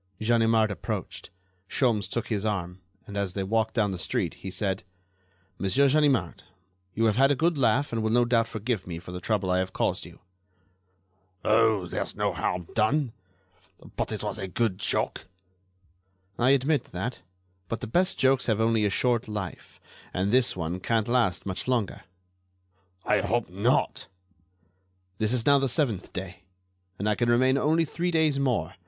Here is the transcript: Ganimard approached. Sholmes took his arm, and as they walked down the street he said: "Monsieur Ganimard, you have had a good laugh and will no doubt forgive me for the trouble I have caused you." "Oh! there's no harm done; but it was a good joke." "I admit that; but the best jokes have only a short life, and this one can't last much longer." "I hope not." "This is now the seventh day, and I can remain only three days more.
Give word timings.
Ganimard 0.19 0.71
approached. 0.71 1.29
Sholmes 1.69 2.09
took 2.09 2.29
his 2.29 2.43
arm, 2.43 2.81
and 3.05 3.15
as 3.15 3.33
they 3.33 3.43
walked 3.43 3.75
down 3.75 3.91
the 3.91 3.99
street 3.99 4.33
he 4.33 4.49
said: 4.49 4.83
"Monsieur 5.59 5.87
Ganimard, 5.89 6.41
you 6.95 7.05
have 7.05 7.17
had 7.17 7.29
a 7.29 7.35
good 7.35 7.55
laugh 7.55 7.93
and 7.93 8.01
will 8.01 8.09
no 8.09 8.25
doubt 8.25 8.47
forgive 8.47 8.87
me 8.87 8.97
for 8.97 9.11
the 9.11 9.21
trouble 9.21 9.51
I 9.51 9.59
have 9.59 9.73
caused 9.73 10.07
you." 10.07 10.17
"Oh! 11.45 11.85
there's 11.85 12.15
no 12.15 12.33
harm 12.33 12.65
done; 12.73 13.13
but 13.95 14.11
it 14.11 14.23
was 14.23 14.39
a 14.39 14.47
good 14.47 14.79
joke." 14.79 15.27
"I 16.39 16.49
admit 16.49 16.85
that; 16.85 17.21
but 17.67 17.81
the 17.81 17.85
best 17.85 18.17
jokes 18.17 18.47
have 18.47 18.59
only 18.59 18.85
a 18.85 18.89
short 18.89 19.27
life, 19.27 19.79
and 20.15 20.31
this 20.31 20.55
one 20.55 20.79
can't 20.79 21.07
last 21.07 21.45
much 21.45 21.67
longer." 21.67 22.05
"I 23.05 23.19
hope 23.21 23.51
not." 23.51 24.07
"This 25.19 25.31
is 25.31 25.45
now 25.45 25.59
the 25.59 25.69
seventh 25.69 26.11
day, 26.11 26.41
and 26.97 27.07
I 27.07 27.13
can 27.13 27.29
remain 27.29 27.55
only 27.55 27.85
three 27.85 28.09
days 28.09 28.39
more. 28.39 28.73